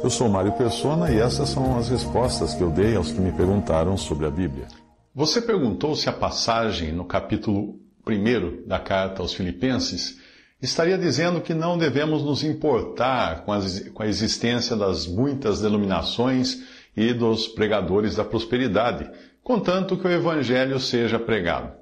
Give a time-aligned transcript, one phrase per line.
[0.00, 3.32] Eu sou Mário Persona e essas são as respostas que eu dei aos que me
[3.32, 4.68] perguntaram sobre a Bíblia.
[5.12, 10.20] Você perguntou se a passagem no capítulo 1 da carta aos Filipenses
[10.62, 16.62] estaria dizendo que não devemos nos importar com, as, com a existência das muitas denominações
[16.96, 19.10] e dos pregadores da prosperidade,
[19.42, 21.72] contanto que o Evangelho seja pregado.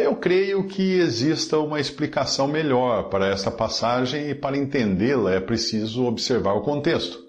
[0.00, 6.06] Eu creio que exista uma explicação melhor para esta passagem e para entendê-la é preciso
[6.06, 7.25] observar o contexto.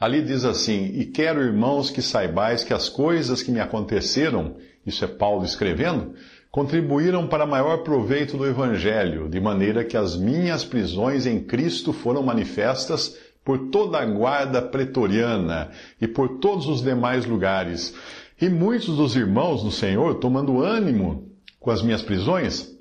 [0.00, 4.56] Ali diz assim: E quero, irmãos, que saibais que as coisas que me aconteceram,
[4.86, 6.14] isso é Paulo escrevendo,
[6.50, 12.22] contribuíram para maior proveito do Evangelho, de maneira que as minhas prisões em Cristo foram
[12.22, 17.94] manifestas por toda a guarda pretoriana e por todos os demais lugares.
[18.40, 21.28] E muitos dos irmãos no Senhor, tomando ânimo
[21.58, 22.74] com as minhas prisões,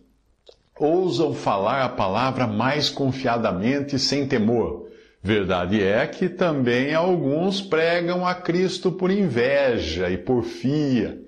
[0.79, 4.88] ousam falar a palavra mais confiadamente sem temor
[5.21, 11.21] Verdade é que também alguns pregam a Cristo por inveja e porfia,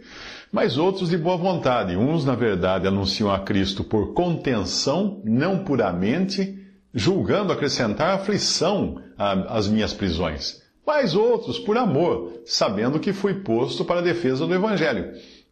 [0.50, 1.98] mas outros de boa vontade.
[1.98, 6.58] Uns, na verdade, anunciam a Cristo por contenção, não puramente,
[6.94, 10.62] julgando acrescentar aflição às minhas prisões.
[10.88, 15.12] Mas outros por amor, sabendo que fui posto para a defesa do Evangelho.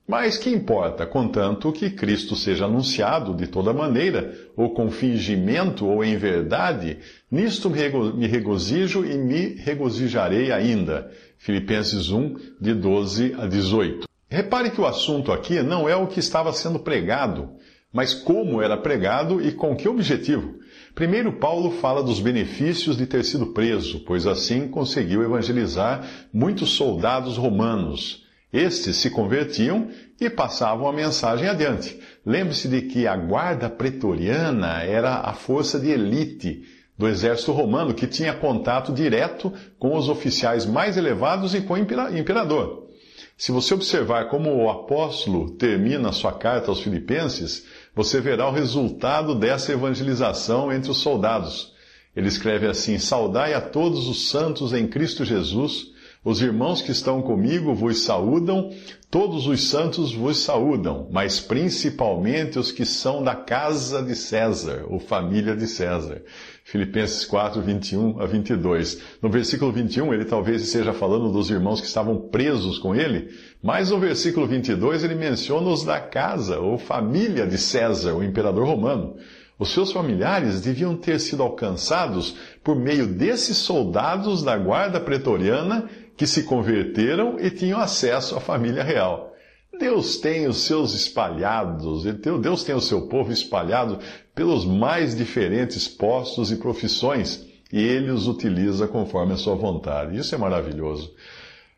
[0.10, 6.04] Mas que importa, contanto que Cristo seja anunciado de toda maneira, ou com fingimento, ou
[6.04, 6.98] em verdade,
[7.32, 11.12] nisto me regozijo e me regozijarei ainda.
[11.38, 14.08] Filipenses 1, de 12 a 18.
[14.28, 17.48] Repare que o assunto aqui não é o que estava sendo pregado,
[17.94, 20.56] mas como era pregado e com que objetivo.
[20.96, 26.04] Primeiro, Paulo fala dos benefícios de ter sido preso, pois assim conseguiu evangelizar
[26.34, 28.28] muitos soldados romanos.
[28.52, 29.90] Estes se convertiam
[30.20, 32.00] e passavam a mensagem adiante.
[32.26, 36.64] Lembre-se de que a guarda pretoriana era a força de elite
[36.98, 41.78] do exército romano que tinha contato direto com os oficiais mais elevados e com o
[41.78, 42.90] imperador.
[43.38, 49.34] Se você observar como o apóstolo termina sua carta aos Filipenses, você verá o resultado
[49.34, 51.74] dessa evangelização entre os soldados.
[52.14, 55.94] Ele escreve assim: Saudai a todos os santos em Cristo Jesus.
[56.22, 58.72] Os irmãos que estão comigo vos saúdam,
[59.10, 65.00] todos os santos vos saúdam, mas principalmente os que são da casa de César, ou
[65.00, 66.22] família de César.
[66.66, 69.02] Filipenses 4, 21 a 22.
[69.22, 73.30] No versículo 21, ele talvez esteja falando dos irmãos que estavam presos com ele,
[73.64, 78.68] mas no versículo 22 ele menciona os da casa, ou família de César, o imperador
[78.68, 79.16] romano.
[79.58, 86.28] Os seus familiares deviam ter sido alcançados por meio desses soldados da guarda pretoriana que
[86.28, 89.34] se converteram e tinham acesso à família real.
[89.80, 92.04] Deus tem os seus espalhados,
[92.42, 94.00] Deus tem o seu povo espalhado
[94.36, 100.18] pelos mais diferentes postos e profissões, e ele os utiliza conforme a sua vontade.
[100.18, 101.10] Isso é maravilhoso.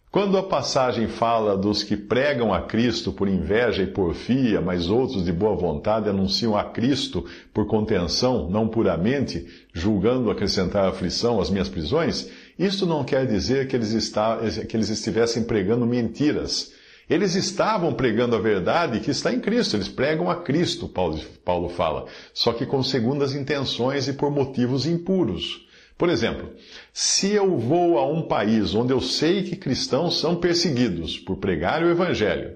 [0.10, 5.24] Quando a passagem fala dos que pregam a Cristo por inveja e porfia, mas outros
[5.24, 11.70] de boa vontade anunciam a Cristo por contenção, não puramente, julgando acrescentar aflição às minhas
[11.70, 12.28] prisões,
[12.66, 16.74] isto não quer dizer que eles, está, que eles estivessem pregando mentiras.
[17.10, 19.76] Eles estavam pregando a verdade que está em Cristo.
[19.76, 24.86] Eles pregam a Cristo, Paulo, Paulo fala, só que com segundas intenções e por motivos
[24.86, 25.68] impuros.
[25.98, 26.50] Por exemplo,
[26.94, 31.84] se eu vou a um país onde eu sei que cristãos são perseguidos por pregar
[31.84, 32.56] o Evangelho,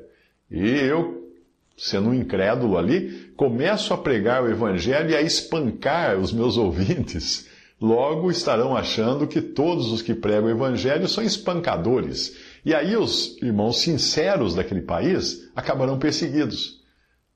[0.50, 1.32] e eu,
[1.78, 7.48] sendo um incrédulo ali, começo a pregar o Evangelho e a espancar os meus ouvintes,
[7.80, 12.36] logo estarão achando que todos os que pregam o Evangelho são espancadores.
[12.66, 16.84] E aí os irmãos sinceros daquele país acabarão perseguidos.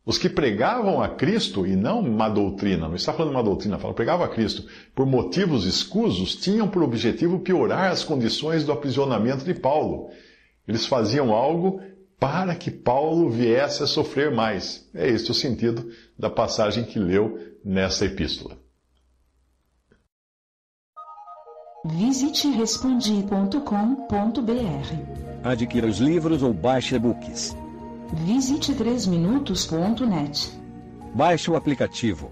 [0.05, 3.93] Os que pregavam a Cristo, e não uma doutrina, não está falando uma doutrina, fala,
[3.93, 4.65] pregavam a Cristo
[4.95, 10.09] por motivos escusos, tinham por objetivo piorar as condições do aprisionamento de Paulo.
[10.67, 11.81] Eles faziam algo
[12.19, 14.89] para que Paulo viesse a sofrer mais.
[14.95, 18.57] É este o sentido da passagem que leu nessa epístola.
[21.91, 25.43] Visite respondi.com.br.
[25.43, 27.55] Adquira os livros ou baixe e-books.
[28.25, 30.51] Visite 3minutos.net.
[31.15, 32.31] Baixe o aplicativo.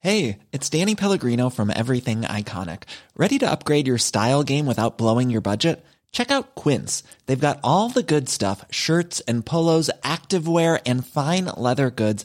[0.00, 2.82] Hey, it's Danny Pellegrino from Everything Iconic.
[3.16, 5.82] Ready to upgrade your style game without blowing your budget?
[6.14, 7.02] Check out Quince.
[7.26, 12.24] They've got all the good stuff, shirts and polos, activewear and fine leather goods